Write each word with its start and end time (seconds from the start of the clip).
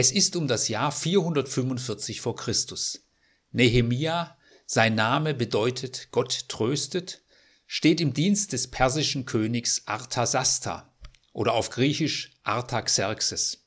Es 0.00 0.12
ist 0.12 0.36
um 0.36 0.46
das 0.46 0.68
Jahr 0.68 0.92
445 0.92 2.20
vor 2.20 2.36
Christus. 2.36 3.04
Nehemia, 3.50 4.38
sein 4.64 4.94
Name 4.94 5.34
bedeutet 5.34 6.12
Gott 6.12 6.48
tröstet, 6.48 7.24
steht 7.66 8.00
im 8.00 8.14
Dienst 8.14 8.52
des 8.52 8.70
persischen 8.70 9.24
Königs 9.24 9.88
Arthasasta 9.88 10.94
oder 11.32 11.52
auf 11.54 11.70
Griechisch 11.70 12.30
Artaxerxes. 12.44 13.66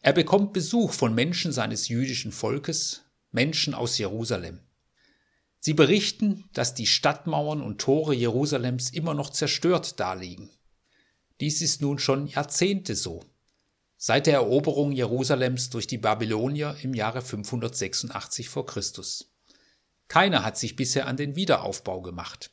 Er 0.00 0.12
bekommt 0.12 0.52
Besuch 0.52 0.92
von 0.92 1.14
Menschen 1.14 1.50
seines 1.50 1.88
jüdischen 1.88 2.30
Volkes, 2.30 3.06
Menschen 3.30 3.72
aus 3.72 3.96
Jerusalem. 3.96 4.60
Sie 5.60 5.72
berichten, 5.72 6.44
dass 6.52 6.74
die 6.74 6.86
Stadtmauern 6.86 7.62
und 7.62 7.80
Tore 7.80 8.14
Jerusalems 8.14 8.90
immer 8.90 9.14
noch 9.14 9.30
zerstört 9.30 9.98
daliegen. 9.98 10.50
Dies 11.40 11.62
ist 11.62 11.80
nun 11.80 11.98
schon 11.98 12.26
Jahrzehnte 12.26 12.94
so, 12.94 13.24
seit 14.06 14.26
der 14.26 14.34
Eroberung 14.34 14.92
Jerusalems 14.92 15.70
durch 15.70 15.86
die 15.86 15.96
Babylonier 15.96 16.76
im 16.82 16.92
Jahre 16.92 17.22
586 17.22 18.50
vor 18.50 18.66
Christus. 18.66 19.32
Keiner 20.08 20.44
hat 20.44 20.58
sich 20.58 20.76
bisher 20.76 21.06
an 21.06 21.16
den 21.16 21.36
Wiederaufbau 21.36 22.02
gemacht. 22.02 22.50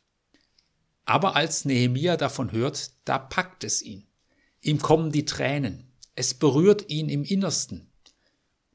Aber 1.03 1.35
als 1.35 1.65
Nehemia 1.65 2.15
davon 2.15 2.53
hört, 2.53 2.91
da 3.03 3.19
packt 3.19 3.65
es 3.65 3.81
ihn. 3.81 4.07
Ihm 4.61 4.81
kommen 4.81 5.11
die 5.11 5.25
Tränen. 5.25 5.91
Es 6.15 6.33
berührt 6.33 6.89
ihn 6.89 7.09
im 7.09 7.25
Innersten. 7.25 7.91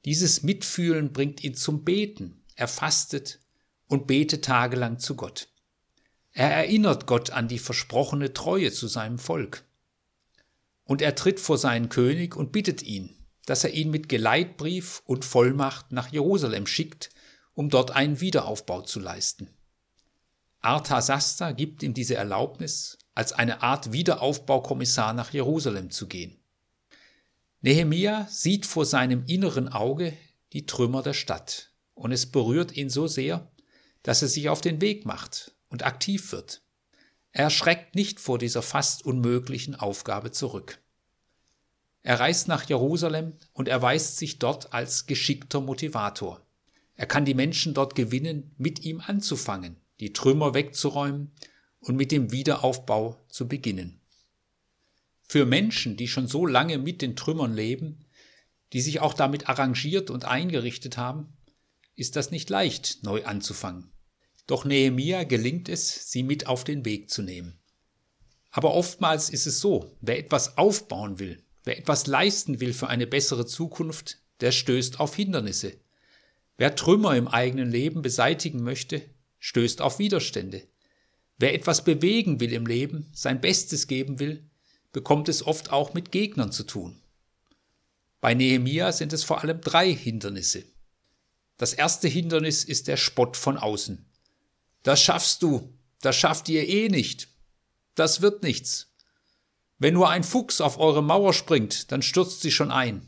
Dieses 0.04 0.42
Mitfühlen 0.42 1.14
bringt 1.14 1.42
ihn 1.42 1.54
zum 1.54 1.82
Beten. 1.82 2.45
Er 2.56 2.68
fastet 2.68 3.40
und 3.86 4.06
betet 4.06 4.45
tagelang 4.45 4.98
zu 4.98 5.16
Gott. 5.16 5.48
Er 6.32 6.50
erinnert 6.50 7.06
Gott 7.06 7.30
an 7.30 7.48
die 7.48 7.58
versprochene 7.58 8.34
Treue 8.34 8.70
zu 8.70 8.86
seinem 8.86 9.18
Volk. 9.18 9.65
Und 10.86 11.02
er 11.02 11.14
tritt 11.14 11.40
vor 11.40 11.58
seinen 11.58 11.90
König 11.90 12.34
und 12.34 12.52
bittet 12.52 12.82
ihn, 12.82 13.14
dass 13.45 13.64
er 13.64 13.74
ihn 13.74 13.90
mit 13.90 14.08
Geleitbrief 14.08 15.02
und 15.04 15.24
Vollmacht 15.24 15.92
nach 15.92 16.10
Jerusalem 16.10 16.66
schickt, 16.66 17.10
um 17.54 17.68
dort 17.68 17.90
einen 17.90 18.20
Wiederaufbau 18.20 18.82
zu 18.82 19.01
leisten. 19.01 19.51
Arthasasta 20.60 21.52
gibt 21.52 21.82
ihm 21.82 21.92
diese 21.92 22.14
Erlaubnis, 22.16 22.98
als 23.14 23.32
eine 23.32 23.62
Art 23.62 23.92
Wiederaufbaukommissar 23.92 25.12
nach 25.12 25.32
Jerusalem 25.32 25.90
zu 25.90 26.07
gehen. 26.07 26.37
Nehemia 27.60 28.26
sieht 28.30 28.66
vor 28.66 28.84
seinem 28.84 29.24
inneren 29.26 29.68
Auge 29.68 30.12
die 30.52 30.66
Trümmer 30.66 31.02
der 31.02 31.14
Stadt, 31.14 31.73
und 31.95 32.12
es 32.12 32.26
berührt 32.26 32.76
ihn 32.76 32.90
so 32.90 33.07
sehr, 33.07 33.51
dass 34.02 34.23
er 34.23 34.29
sich 34.29 34.48
auf 34.48 34.60
den 34.60 34.80
Weg 34.80 35.07
macht 35.07 35.52
und 35.68 35.84
aktiv 35.84 36.32
wird. 36.32 36.62
Er 37.38 37.51
schreckt 37.51 37.95
nicht 37.95 38.18
vor 38.18 38.38
dieser 38.38 38.62
fast 38.62 39.04
unmöglichen 39.04 39.74
Aufgabe 39.74 40.30
zurück. 40.30 40.80
Er 42.02 42.18
reist 42.18 42.48
nach 42.48 42.66
Jerusalem 42.66 43.34
und 43.52 43.68
erweist 43.68 44.16
sich 44.16 44.38
dort 44.38 44.73
als 44.73 45.04
geschickter 45.04 45.60
Motivator. 45.60 46.40
Er 46.95 47.04
kann 47.04 47.26
die 47.26 47.34
Menschen 47.34 47.74
dort 47.74 47.95
gewinnen, 47.95 48.54
mit 48.57 48.87
ihm 48.87 49.02
anzufangen, 49.02 49.76
die 50.01 50.14
Trümmer 50.14 50.54
wegzuräumen 50.54 51.30
und 51.79 51.96
mit 51.96 52.10
dem 52.10 52.32
Wiederaufbau 52.32 53.23
zu 53.29 53.46
beginnen. 53.46 54.01
Für 55.20 55.45
Menschen, 55.45 55.98
die 55.98 56.09
schon 56.09 56.29
so 56.29 56.46
lange 56.46 56.79
mit 56.79 57.02
den 57.02 57.16
Trümmern 57.16 57.52
leben, 57.52 58.07
die 58.73 58.80
sich 58.80 59.01
auch 59.01 59.12
damit 59.12 59.51
arrangiert 59.51 60.09
und 60.09 60.24
eingerichtet 60.24 60.96
haben, 60.96 61.37
ist 61.96 62.16
das 62.16 62.30
nicht 62.30 62.48
leicht, 62.48 63.02
neu 63.02 63.26
anzufangen. 63.26 63.92
Doch 64.47 64.64
Nehemia 64.64 65.25
gelingt 65.25 65.69
es, 65.69 66.10
sie 66.10 66.22
mit 66.22 66.47
auf 66.47 66.64
den 66.64 66.84
Weg 66.84 67.10
zu 67.10 67.22
nehmen. 67.22 67.58
Aber 68.50 68.75
oftmals 68.75 69.28
ist 69.28 69.47
es 69.47 69.60
so, 69.60 69.97
wer 70.00 70.19
etwas 70.19 70.56
aufbauen 70.56 71.19
will, 71.19 71.42
wer 71.64 71.78
etwas 71.78 72.06
leisten 72.06 72.60
will 72.60 72.72
für 72.72 72.88
eine 72.88 73.06
bessere 73.06 73.44
Zukunft, 73.44 74.19
der 74.41 74.52
stößt 74.52 75.00
auf 75.00 75.16
Hindernisse. 75.16 75.74
Wer 76.56 76.74
Trümmer 76.74 77.16
im 77.16 77.28
eigenen 77.28 77.70
Leben 77.70 78.02
beseitigen 78.02 78.62
möchte, 78.62 79.02
stößt 79.41 79.82
auf 79.82 79.98
Widerstände. 79.98 80.62
Wer 81.38 81.54
etwas 81.54 81.84
bewegen 81.84 82.40
will 82.40 82.52
im 82.52 82.66
Leben, 82.66 83.10
sein 83.12 83.40
Bestes 83.40 83.88
geben 83.88 84.18
will, 84.20 84.48
bekommt 84.92 85.28
es 85.28 85.46
oft 85.46 85.70
auch 85.70 85.92
mit 85.92 86.12
Gegnern 86.12 86.50
zu 86.50 86.64
tun. 86.64 87.02
Bei 88.22 88.32
Nehemia 88.32 88.92
sind 88.92 89.12
es 89.12 89.24
vor 89.24 89.42
allem 89.42 89.60
drei 89.60 89.92
Hindernisse. 89.92 90.64
Das 91.58 91.74
erste 91.74 92.08
Hindernis 92.08 92.64
ist 92.64 92.88
der 92.88 92.96
Spott 92.96 93.36
von 93.36 93.58
außen. 93.58 94.06
Das 94.86 95.02
schaffst 95.02 95.42
du, 95.42 95.76
das 96.00 96.14
schafft 96.14 96.48
ihr 96.48 96.69
eh 96.69 96.88
nicht. 96.88 97.26
Das 97.97 98.22
wird 98.22 98.44
nichts. 98.44 98.94
Wenn 99.78 99.94
nur 99.94 100.10
ein 100.10 100.22
Fuchs 100.22 100.60
auf 100.60 100.78
eure 100.78 101.02
Mauer 101.02 101.34
springt, 101.34 101.91
dann 101.91 102.02
stürzt 102.02 102.41
sie 102.41 102.52
schon 102.52 102.70
ein. 102.70 103.04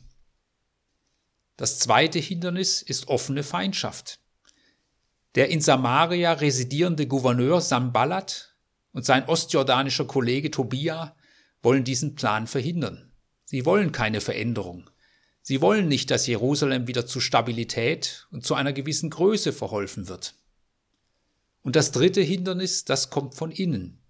Das 1.57 1.79
zweite 1.79 2.19
Hindernis 2.19 2.83
ist 2.83 3.07
offene 3.07 3.45
Feindschaft. 3.45 4.19
Der 5.37 5.51
in 5.51 5.61
Samaria 5.61 6.33
residierende 6.33 7.07
Gouverneur 7.07 7.61
Sambalat 7.61 8.57
und 8.91 9.05
sein 9.05 9.29
ostjordanischer 9.29 10.09
Kollege 10.09 10.51
Tobia 10.51 11.15
wollen 11.63 11.85
diesen 11.85 12.17
Plan 12.17 12.49
verhindern. 12.49 13.13
Sie 13.45 13.65
wollen 13.65 13.93
keine 13.93 14.21
Veränderung. 14.21 14.91
Sie 15.43 15.61
wollen 15.61 15.87
nicht, 15.87 16.11
dass 16.11 16.27
Jerusalem 16.27 16.89
wieder 16.89 17.07
zu 17.07 17.21
Stabilität 17.21 18.27
und 18.33 18.45
zu 18.45 18.57
einer 18.57 18.73
gewissen 18.73 19.11
Größe 19.11 19.53
verholfen 19.53 20.09
wird. 20.09 20.35
Und 21.63 21.77
das 21.77 21.93
dritte 21.93 22.21
Hindernis, 22.21 22.85
das 22.85 23.11
kommt 23.11 23.35
von 23.35 23.51
innen. 23.51 24.01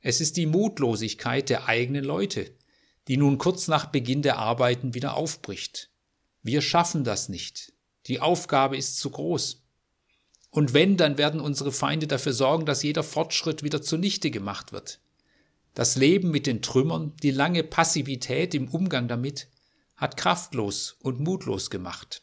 Es 0.00 0.20
ist 0.20 0.36
die 0.36 0.46
Mutlosigkeit 0.46 1.48
der 1.48 1.66
eigenen 1.66 2.04
Leute, 2.04 2.50
die 3.08 3.16
nun 3.16 3.38
kurz 3.38 3.68
nach 3.68 3.86
Beginn 3.86 4.22
der 4.22 4.38
Arbeiten 4.38 4.94
wieder 4.94 5.16
aufbricht. 5.16 5.90
Wir 6.42 6.62
schaffen 6.62 7.04
das 7.04 7.28
nicht. 7.28 7.72
Die 8.06 8.20
Aufgabe 8.20 8.76
ist 8.76 8.98
zu 8.98 9.10
groß. 9.10 9.64
Und 10.50 10.72
wenn, 10.72 10.96
dann 10.96 11.18
werden 11.18 11.40
unsere 11.40 11.72
Feinde 11.72 12.06
dafür 12.06 12.32
sorgen, 12.32 12.64
dass 12.64 12.82
jeder 12.82 13.02
Fortschritt 13.02 13.62
wieder 13.62 13.82
zunichte 13.82 14.30
gemacht 14.30 14.72
wird. 14.72 15.00
Das 15.74 15.96
Leben 15.96 16.30
mit 16.30 16.46
den 16.46 16.62
Trümmern, 16.62 17.14
die 17.22 17.30
lange 17.30 17.62
Passivität 17.62 18.54
im 18.54 18.68
Umgang 18.68 19.08
damit, 19.08 19.48
hat 19.96 20.16
kraftlos 20.16 20.96
und 21.00 21.20
mutlos 21.20 21.70
gemacht. 21.70 22.22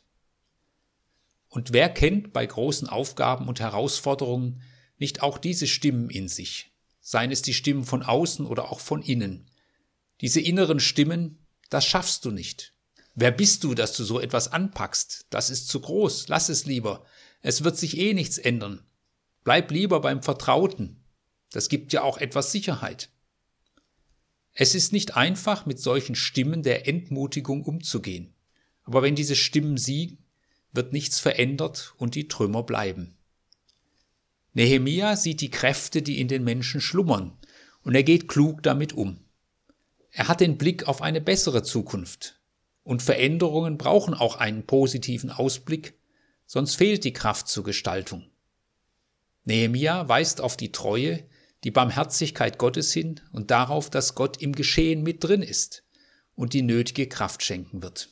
Und 1.49 1.71
wer 1.71 1.89
kennt 1.89 2.33
bei 2.33 2.45
großen 2.45 2.89
Aufgaben 2.89 3.47
und 3.47 3.59
Herausforderungen 3.59 4.61
nicht 4.97 5.21
auch 5.21 5.37
diese 5.37 5.67
Stimmen 5.67 6.09
in 6.09 6.27
sich, 6.27 6.71
seien 7.01 7.31
es 7.31 7.41
die 7.41 7.53
Stimmen 7.53 7.83
von 7.83 8.03
außen 8.03 8.45
oder 8.45 8.71
auch 8.71 8.79
von 8.79 9.01
innen. 9.01 9.49
Diese 10.21 10.39
inneren 10.39 10.79
Stimmen, 10.79 11.39
das 11.69 11.85
schaffst 11.85 12.25
du 12.25 12.31
nicht. 12.31 12.73
Wer 13.15 13.31
bist 13.31 13.63
du, 13.63 13.73
dass 13.73 13.95
du 13.95 14.03
so 14.03 14.19
etwas 14.19 14.51
anpackst? 14.51 15.27
Das 15.29 15.49
ist 15.49 15.69
zu 15.69 15.79
groß, 15.79 16.27
lass 16.27 16.49
es 16.49 16.65
lieber. 16.65 17.05
Es 17.41 17.63
wird 17.63 17.77
sich 17.77 17.97
eh 17.97 18.13
nichts 18.13 18.37
ändern. 18.37 18.85
Bleib 19.43 19.71
lieber 19.71 20.01
beim 20.01 20.21
Vertrauten. 20.21 21.03
Das 21.51 21.69
gibt 21.69 21.93
ja 21.93 22.01
auch 22.01 22.17
etwas 22.17 22.51
Sicherheit. 22.51 23.09
Es 24.51 24.73
ist 24.73 24.93
nicht 24.93 25.15
einfach, 25.15 25.65
mit 25.65 25.79
solchen 25.79 26.15
Stimmen 26.15 26.63
der 26.63 26.87
Entmutigung 26.87 27.63
umzugehen. 27.63 28.33
Aber 28.83 29.01
wenn 29.01 29.15
diese 29.15 29.35
Stimmen 29.35 29.77
siegen, 29.77 30.17
wird 30.71 30.93
nichts 30.93 31.19
verändert 31.19 31.93
und 31.97 32.15
die 32.15 32.27
Trümmer 32.27 32.63
bleiben. 32.63 33.17
Nehemia 34.55 35.17
sieht 35.17 35.41
die 35.41 35.51
Kräfte, 35.51 36.01
die 36.01 36.21
in 36.21 36.29
den 36.29 36.45
Menschen 36.45 36.79
schlummern, 36.79 37.37
und 37.83 37.93
er 37.93 38.03
geht 38.03 38.29
klug 38.29 38.63
damit 38.63 38.93
um. 38.93 39.19
Er 40.11 40.29
hat 40.29 40.39
den 40.39 40.57
Blick 40.57 40.87
auf 40.87 41.01
eine 41.01 41.19
bessere 41.19 41.61
Zukunft. 41.61 42.39
Und 42.83 43.01
Veränderungen 43.01 43.77
brauchen 43.77 44.13
auch 44.13 44.37
einen 44.37 44.65
positiven 44.65 45.29
Ausblick, 45.29 45.99
sonst 46.45 46.75
fehlt 46.75 47.03
die 47.03 47.11
Kraft 47.11 47.49
zur 47.49 47.65
Gestaltung. 47.65 48.23
Nehemia 49.43 50.07
weist 50.07 50.39
auf 50.39 50.55
die 50.55 50.71
Treue, 50.71 51.27
die 51.65 51.71
Barmherzigkeit 51.71 52.57
Gottes 52.57 52.93
hin 52.93 53.19
und 53.33 53.51
darauf, 53.51 53.89
dass 53.89 54.15
Gott 54.15 54.41
im 54.41 54.53
Geschehen 54.53 55.03
mit 55.03 55.21
drin 55.21 55.41
ist 55.41 55.83
und 56.33 56.53
die 56.53 56.61
nötige 56.61 57.09
Kraft 57.09 57.43
schenken 57.43 57.83
wird. 57.83 58.07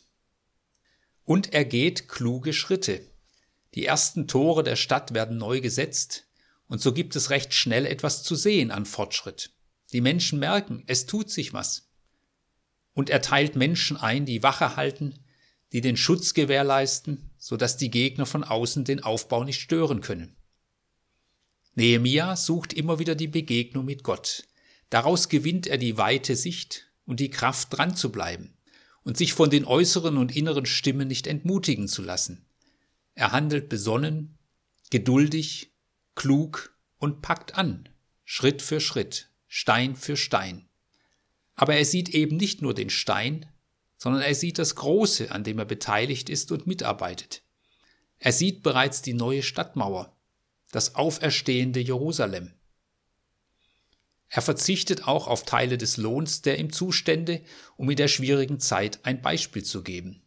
Und 1.24 1.54
er 1.54 1.64
geht 1.64 2.10
kluge 2.10 2.52
Schritte. 2.52 3.08
Die 3.76 3.86
ersten 3.86 4.28
Tore 4.28 4.64
der 4.64 4.76
Stadt 4.76 5.14
werden 5.14 5.38
neu 5.38 5.62
gesetzt, 5.62 6.28
und 6.68 6.82
so 6.82 6.94
gibt 6.94 7.16
es 7.16 7.30
recht 7.30 7.54
schnell 7.54 7.86
etwas 7.86 8.24
zu 8.24 8.36
sehen 8.36 8.72
an 8.72 8.86
Fortschritt. 8.86 9.52
Die 9.92 10.02
Menschen 10.02 10.40
merken, 10.40 10.84
es 10.88 11.06
tut 11.06 11.30
sich 11.30 11.54
was. 11.54 11.90
Und 12.94 13.10
er 13.10 13.22
teilt 13.22 13.56
Menschen 13.56 13.98
ein, 13.98 14.26
die 14.26 14.44
Wache 14.44 14.76
halten, 14.76 15.20
die 15.72 15.82
den 15.82 15.98
Schutz 15.98 16.34
gewährleisten, 16.34 17.32
so 17.38 17.58
dass 17.58 17.78
die 17.78 17.90
Gegner 17.90 18.26
von 18.26 18.44
außen 18.44 18.86
den 18.86 19.04
Aufbau 19.04 19.44
nicht 19.44 19.60
stören 19.60 20.02
können. 20.02 20.36
Nehemia 21.76 22.36
sucht 22.36 22.74
immer 22.74 23.00
wieder 23.00 23.16
die 23.16 23.28
Begegnung 23.28 23.86
mit 23.86 24.04
Gott. 24.04 24.44
Daraus 24.90 25.30
gewinnt 25.30 25.66
er 25.66 25.80
die 25.80 25.98
weite 25.98 26.36
Sicht 26.36 26.92
und 27.06 27.20
die 27.20 27.32
Kraft 27.32 27.76
dran 27.76 27.96
zu 27.96 28.12
bleiben 28.12 28.54
und 29.04 29.18
sich 29.18 29.34
von 29.34 29.50
den 29.50 29.66
äußeren 29.66 30.18
und 30.18 30.36
inneren 30.36 30.68
Stimmen 30.68 31.08
nicht 31.08 31.26
entmutigen 31.26 31.88
zu 31.88 32.04
lassen. 32.04 32.46
Er 33.16 33.32
handelt 33.32 33.70
besonnen, 33.70 34.38
geduldig 34.92 35.73
klug 36.16 36.76
und 36.98 37.22
packt 37.22 37.58
an, 37.58 37.90
Schritt 38.24 38.62
für 38.62 38.80
Schritt, 38.80 39.30
Stein 39.48 39.96
für 39.96 40.18
Stein. 40.18 40.68
Aber 41.56 41.76
er 41.76 41.86
sieht 41.86 42.10
eben 42.10 42.38
nicht 42.38 42.62
nur 42.62 42.74
den 42.74 42.90
Stein, 42.90 43.46
sondern 43.98 44.22
er 44.22 44.36
sieht 44.36 44.58
das 44.58 44.76
Große, 44.76 45.32
an 45.32 45.44
dem 45.44 45.60
er 45.60 45.66
beteiligt 45.66 46.30
ist 46.30 46.52
und 46.52 46.68
mitarbeitet. 46.68 47.44
Er 48.20 48.32
sieht 48.32 48.64
bereits 48.64 49.02
die 49.02 49.14
neue 49.14 49.44
Stadtmauer, 49.44 50.16
das 50.72 50.96
auferstehende 50.96 51.80
Jerusalem. 51.80 52.54
Er 54.30 54.42
verzichtet 54.42 55.08
auch 55.08 55.28
auf 55.28 55.44
Teile 55.44 55.78
des 55.78 55.98
Lohns, 55.98 56.42
der 56.42 56.58
ihm 56.58 56.74
zustände, 56.74 57.44
um 57.78 57.90
in 57.90 57.98
der 57.98 58.08
schwierigen 58.08 58.60
Zeit 58.60 59.00
ein 59.04 59.22
Beispiel 59.22 59.64
zu 59.64 59.84
geben. 59.84 60.24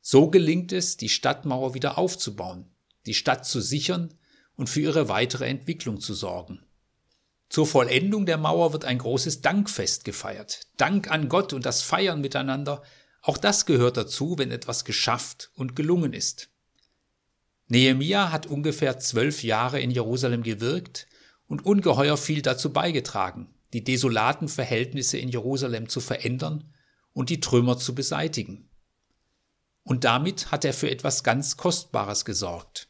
So 0.00 0.28
gelingt 0.28 0.72
es, 0.72 0.96
die 0.96 1.08
Stadtmauer 1.08 1.74
wieder 1.74 1.98
aufzubauen, 1.98 2.68
die 3.06 3.14
Stadt 3.14 3.46
zu 3.46 3.60
sichern 3.60 4.17
und 4.58 4.68
für 4.68 4.80
ihre 4.80 5.08
weitere 5.08 5.46
Entwicklung 5.46 6.00
zu 6.00 6.14
sorgen. 6.14 6.64
Zur 7.48 7.66
Vollendung 7.66 8.26
der 8.26 8.36
Mauer 8.36 8.72
wird 8.72 8.84
ein 8.84 8.98
großes 8.98 9.40
Dankfest 9.40 10.04
gefeiert. 10.04 10.62
Dank 10.76 11.10
an 11.10 11.28
Gott 11.28 11.52
und 11.54 11.64
das 11.64 11.80
Feiern 11.80 12.20
miteinander, 12.20 12.82
auch 13.22 13.38
das 13.38 13.66
gehört 13.66 13.96
dazu, 13.96 14.36
wenn 14.36 14.50
etwas 14.50 14.84
geschafft 14.84 15.50
und 15.54 15.76
gelungen 15.76 16.12
ist. 16.12 16.50
Nehemia 17.68 18.32
hat 18.32 18.46
ungefähr 18.46 18.98
zwölf 18.98 19.44
Jahre 19.44 19.80
in 19.80 19.90
Jerusalem 19.90 20.42
gewirkt 20.42 21.06
und 21.46 21.64
ungeheuer 21.64 22.16
viel 22.16 22.42
dazu 22.42 22.72
beigetragen, 22.72 23.54
die 23.72 23.84
desolaten 23.84 24.48
Verhältnisse 24.48 25.18
in 25.18 25.28
Jerusalem 25.28 25.88
zu 25.88 26.00
verändern 26.00 26.74
und 27.12 27.30
die 27.30 27.40
Trümmer 27.40 27.78
zu 27.78 27.94
beseitigen. 27.94 28.68
Und 29.84 30.04
damit 30.04 30.50
hat 30.50 30.64
er 30.64 30.74
für 30.74 30.90
etwas 30.90 31.22
ganz 31.22 31.56
Kostbares 31.56 32.24
gesorgt. 32.24 32.87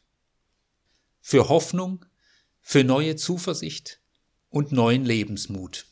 Für 1.29 1.47
Hoffnung, 1.47 2.05
für 2.59 2.83
neue 2.83 3.15
Zuversicht 3.15 4.01
und 4.49 4.71
neuen 4.71 5.05
Lebensmut. 5.05 5.85